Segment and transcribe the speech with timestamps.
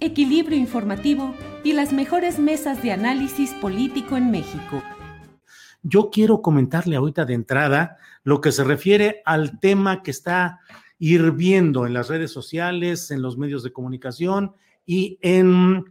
[0.00, 4.82] equilibrio informativo y las mejores mesas de análisis político en México.
[5.82, 10.60] Yo quiero comentarle ahorita de entrada lo que se refiere al tema que está
[10.98, 15.84] hirviendo en las redes sociales, en los medios de comunicación y en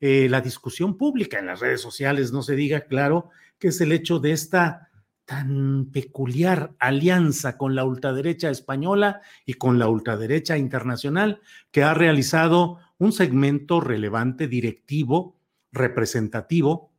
[0.00, 3.92] eh, la discusión pública, en las redes sociales, no se diga, claro, que es el
[3.92, 4.90] hecho de esta
[5.24, 12.78] tan peculiar alianza con la ultraderecha española y con la ultraderecha internacional que ha realizado
[13.00, 15.40] un segmento relevante, directivo,
[15.72, 16.92] representativo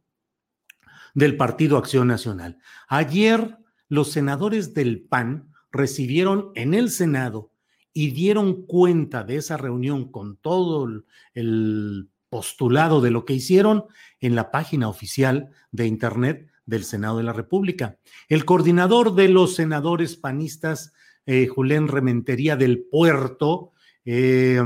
[1.13, 2.57] del Partido Acción Nacional.
[2.87, 3.57] Ayer
[3.87, 7.51] los senadores del PAN recibieron en el Senado
[7.93, 10.87] y dieron cuenta de esa reunión con todo
[11.33, 13.85] el postulado de lo que hicieron
[14.19, 17.99] en la página oficial de Internet del Senado de la República.
[18.27, 20.93] El coordinador de los senadores panistas,
[21.27, 23.71] eh, Julián Rementería del Puerto,
[24.05, 24.63] eh,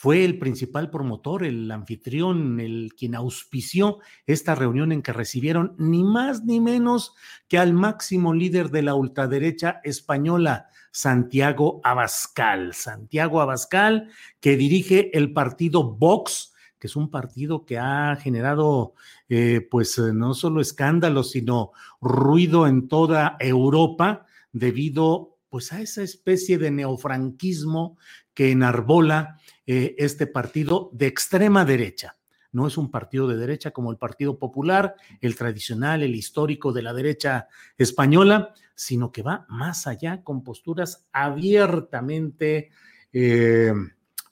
[0.00, 6.04] fue el principal promotor, el anfitrión, el quien auspició esta reunión en que recibieron ni
[6.04, 7.14] más ni menos
[7.48, 12.72] que al máximo líder de la ultraderecha española, Santiago Abascal.
[12.72, 14.08] Santiago Abascal,
[14.40, 18.94] que dirige el partido Vox, que es un partido que ha generado,
[19.28, 26.02] eh, pues, eh, no solo escándalos, sino ruido en toda Europa debido, pues, a esa
[26.02, 27.98] especie de neofranquismo
[28.32, 29.36] que enarbola
[29.66, 32.16] eh, este partido de extrema derecha.
[32.52, 36.82] No es un partido de derecha como el Partido Popular, el tradicional, el histórico de
[36.82, 37.46] la derecha
[37.78, 42.70] española, sino que va más allá con posturas abiertamente,
[43.12, 43.72] eh,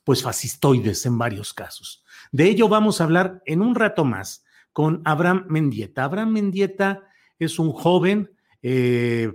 [0.03, 2.03] pues fascistoides en varios casos.
[2.31, 6.03] De ello vamos a hablar en un rato más con Abraham Mendieta.
[6.03, 7.03] Abraham Mendieta
[7.37, 9.31] es un joven eh,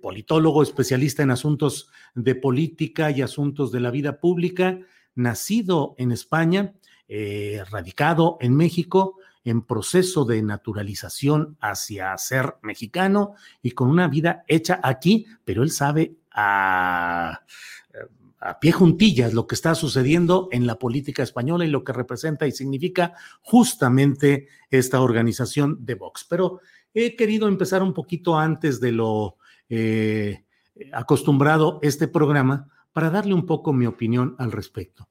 [0.00, 4.78] politólogo, especialista en asuntos de política y asuntos de la vida pública,
[5.14, 6.74] nacido en España,
[7.08, 14.44] eh, radicado en México, en proceso de naturalización hacia ser mexicano y con una vida
[14.46, 17.40] hecha aquí, pero él sabe a,
[18.40, 22.46] a pie juntillas lo que está sucediendo en la política española y lo que representa
[22.46, 26.26] y significa justamente esta organización de Vox.
[26.28, 26.60] Pero
[26.94, 29.36] he querido empezar un poquito antes de lo
[29.70, 30.44] eh,
[30.92, 35.08] acostumbrado este programa para darle un poco mi opinión al respecto.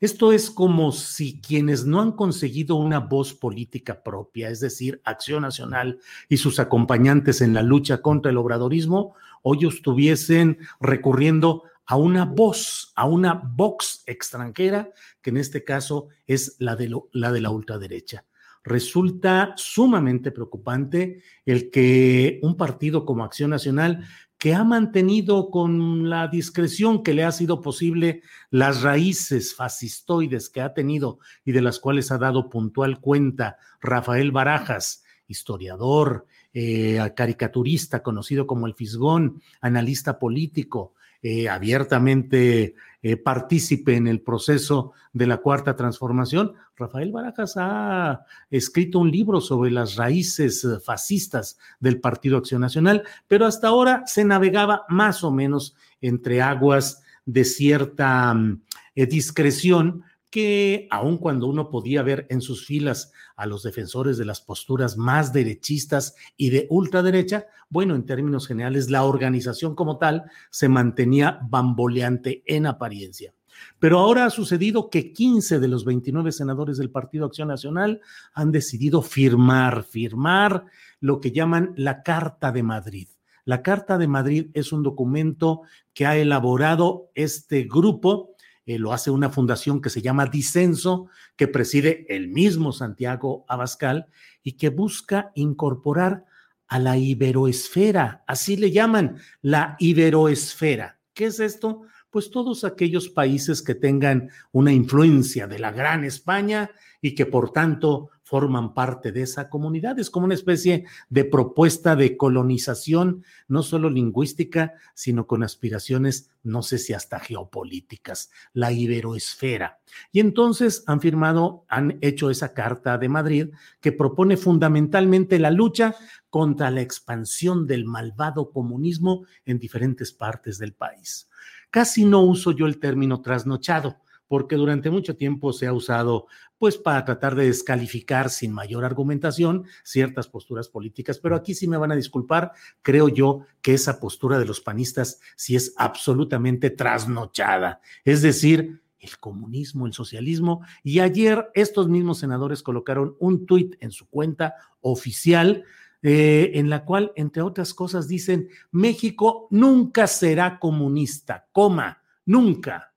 [0.00, 5.42] Esto es como si quienes no han conseguido una voz política propia, es decir, Acción
[5.42, 12.24] Nacional y sus acompañantes en la lucha contra el obradorismo, hoy estuviesen recurriendo a una
[12.24, 14.90] voz, a una vox extranjera,
[15.20, 18.24] que en este caso es la de, la, de la ultraderecha
[18.64, 24.04] resulta sumamente preocupante el que un partido como Acción Nacional,
[24.38, 30.60] que ha mantenido con la discreción que le ha sido posible las raíces fascistoides que
[30.60, 38.02] ha tenido y de las cuales ha dado puntual cuenta Rafael Barajas, historiador, eh, caricaturista
[38.02, 45.36] conocido como el Fisgón, analista político, eh, abiertamente eh, partícipe en el proceso de la
[45.36, 46.54] cuarta transformación.
[46.76, 53.04] Rafael Barajas ha escrito un libro sobre las raíces eh, fascistas del Partido Acción Nacional,
[53.28, 58.60] pero hasta ahora se navegaba más o menos entre aguas de cierta mm,
[58.96, 60.02] discreción
[60.32, 64.96] que aun cuando uno podía ver en sus filas a los defensores de las posturas
[64.96, 71.38] más derechistas y de ultraderecha, bueno, en términos generales, la organización como tal se mantenía
[71.50, 73.34] bamboleante en apariencia.
[73.78, 78.00] Pero ahora ha sucedido que 15 de los 29 senadores del Partido Acción Nacional
[78.32, 80.64] han decidido firmar, firmar
[80.98, 83.08] lo que llaman la Carta de Madrid.
[83.44, 85.62] La Carta de Madrid es un documento
[85.92, 88.31] que ha elaborado este grupo
[88.64, 94.06] eh, lo hace una fundación que se llama Disenso, que preside el mismo Santiago Abascal
[94.42, 96.24] y que busca incorporar
[96.68, 101.00] a la iberoesfera, así le llaman, la iberoesfera.
[101.12, 101.82] ¿Qué es esto?
[102.08, 106.70] Pues todos aquellos países que tengan una influencia de la Gran España
[107.02, 109.98] y que por tanto forman parte de esa comunidad.
[109.98, 116.62] Es como una especie de propuesta de colonización, no solo lingüística, sino con aspiraciones, no
[116.62, 119.80] sé si hasta geopolíticas, la iberoesfera.
[120.12, 123.48] Y entonces han firmado, han hecho esa Carta de Madrid
[123.82, 125.94] que propone fundamentalmente la lucha
[126.30, 131.28] contra la expansión del malvado comunismo en diferentes partes del país.
[131.70, 133.98] Casi no uso yo el término trasnochado
[134.32, 136.26] porque durante mucho tiempo se ha usado
[136.62, 141.76] pues para tratar de descalificar sin mayor argumentación ciertas posturas políticas, pero aquí sí me
[141.76, 147.80] van a disculpar, creo yo que esa postura de los panistas sí es absolutamente trasnochada,
[148.04, 153.90] es decir, el comunismo, el socialismo, y ayer estos mismos senadores colocaron un tuit en
[153.90, 155.64] su cuenta oficial
[156.00, 162.94] eh, en la cual, entre otras cosas, dicen, México nunca será comunista, coma, nunca.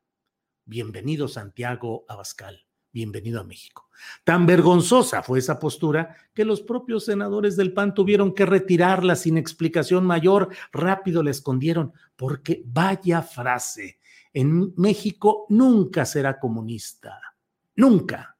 [0.66, 2.65] Bienvenido Santiago Abascal,
[2.96, 3.90] bienvenido a México.
[4.24, 9.38] Tan vergonzosa fue esa postura que los propios senadores del PAN tuvieron que retirarla sin
[9.38, 14.00] explicación mayor, rápido la escondieron, porque vaya frase,
[14.32, 17.20] en México nunca será comunista,
[17.76, 18.38] nunca.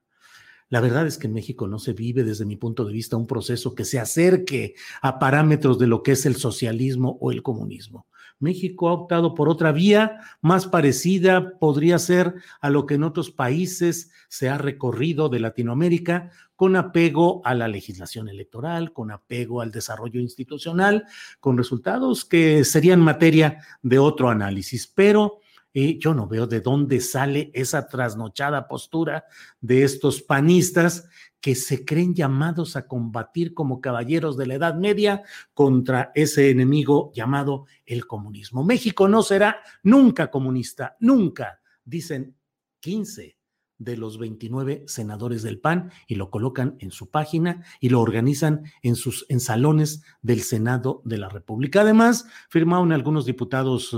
[0.70, 3.28] La verdad es que en México no se vive desde mi punto de vista un
[3.28, 8.08] proceso que se acerque a parámetros de lo que es el socialismo o el comunismo.
[8.40, 13.32] México ha optado por otra vía más parecida, podría ser a lo que en otros
[13.32, 19.72] países se ha recorrido de Latinoamérica, con apego a la legislación electoral, con apego al
[19.72, 21.06] desarrollo institucional,
[21.40, 24.88] con resultados que serían materia de otro análisis.
[24.88, 25.40] Pero
[25.74, 29.26] eh, yo no veo de dónde sale esa trasnochada postura
[29.60, 31.10] de estos panistas
[31.46, 35.22] que se creen llamados a combatir como caballeros de la Edad Media
[35.54, 38.64] contra ese enemigo llamado el comunismo.
[38.64, 42.36] México no será nunca comunista, nunca, dicen
[42.80, 43.38] 15
[43.78, 48.64] de los 29 senadores del PAN y lo colocan en su página y lo organizan
[48.82, 51.82] en sus en salones del Senado de la República.
[51.82, 53.96] Además, firmaron algunos diputados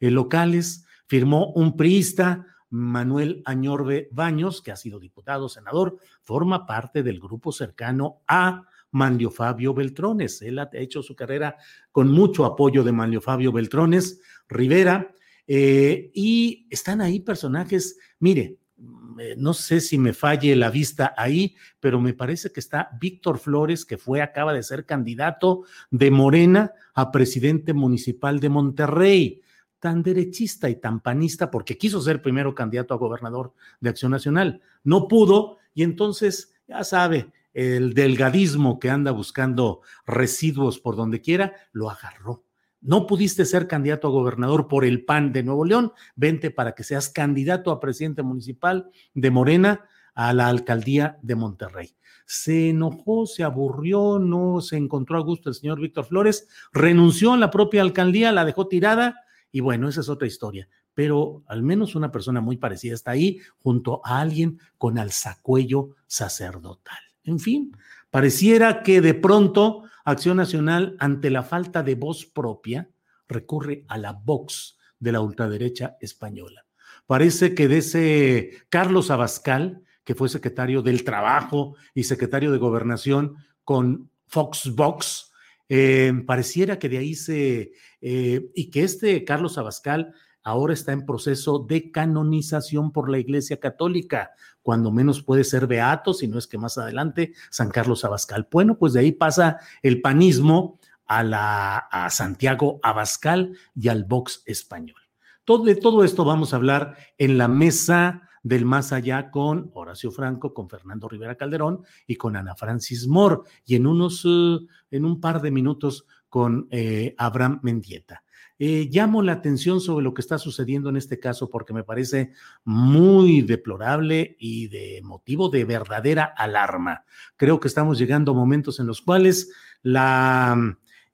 [0.00, 7.02] eh, locales, firmó un priista, Manuel Añorbe Baños, que ha sido diputado, senador, forma parte
[7.02, 10.42] del grupo cercano a Manlio Fabio Beltrones.
[10.42, 11.56] Él ha hecho su carrera
[11.92, 15.12] con mucho apoyo de Manlio Fabio Beltrones Rivera.
[15.46, 21.14] Eh, y están ahí personajes, mire, mm, eh, no sé si me falle la vista
[21.16, 26.10] ahí, pero me parece que está Víctor Flores, que fue, acaba de ser candidato de
[26.10, 29.42] Morena a presidente municipal de Monterrey
[29.80, 34.60] tan derechista y tan panista porque quiso ser primero candidato a gobernador de Acción Nacional.
[34.84, 41.54] No pudo y entonces, ya sabe, el delgadismo que anda buscando residuos por donde quiera,
[41.72, 42.44] lo agarró.
[42.80, 46.84] No pudiste ser candidato a gobernador por el PAN de Nuevo León, vente para que
[46.84, 51.96] seas candidato a presidente municipal de Morena a la alcaldía de Monterrey.
[52.26, 57.38] Se enojó, se aburrió, no se encontró a gusto el señor Víctor Flores, renunció a
[57.38, 59.20] la propia alcaldía, la dejó tirada
[59.52, 63.40] y bueno, esa es otra historia, pero al menos una persona muy parecida está ahí
[63.58, 66.98] junto a alguien con alzacuello sacerdotal.
[67.24, 67.76] En fin,
[68.10, 72.88] pareciera que de pronto Acción Nacional, ante la falta de voz propia,
[73.28, 76.64] recurre a la Vox de la ultraderecha española.
[77.06, 83.34] Parece que de ese Carlos Abascal, que fue secretario del Trabajo y secretario de Gobernación
[83.64, 85.32] con Fox Vox,
[85.68, 91.04] eh, pareciera que de ahí se, eh, y que este Carlos Abascal ahora está en
[91.04, 94.30] proceso de canonización por la Iglesia Católica,
[94.62, 98.46] cuando menos puede ser beato, si no es que más adelante San Carlos Abascal.
[98.50, 104.42] Bueno, pues de ahí pasa el panismo a, la, a Santiago Abascal y al Vox
[104.46, 105.00] español.
[105.44, 110.12] Todo, de todo esto vamos a hablar en la mesa del más allá con Horacio
[110.12, 114.58] Franco, con Fernando Rivera Calderón y con Ana Francis Moore, y en unos, eh,
[114.92, 118.22] en un par de minutos con eh, Abraham Mendieta.
[118.58, 122.30] eh, llamo la atención sobre lo que está sucediendo en este caso porque me parece
[122.64, 127.04] muy deplorable y de motivo de verdadera alarma.
[127.36, 130.56] Creo que estamos llegando a momentos en los cuales la,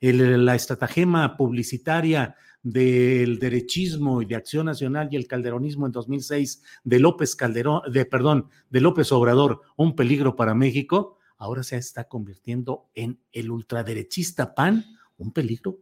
[0.01, 7.01] la estratagema publicitaria del derechismo y de Acción Nacional y el calderonismo en 2006 de
[7.01, 12.89] López Calderón, de perdón, de López Obrador, un peligro para México, ahora se está convirtiendo
[12.95, 14.85] en el ultraderechista PAN,
[15.19, 15.79] un peligro.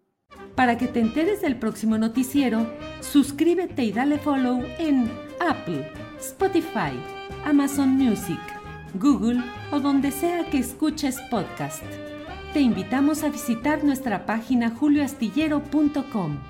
[0.54, 2.66] Para que te enteres del próximo noticiero,
[3.00, 5.10] suscríbete y dale follow en
[5.40, 6.92] Apple, Spotify,
[7.44, 8.40] Amazon Music,
[8.94, 11.82] Google o donde sea que escuches podcast.
[12.52, 16.49] Te invitamos a visitar nuestra página julioastillero.com.